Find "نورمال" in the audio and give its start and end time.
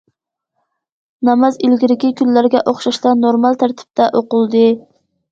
3.25-3.59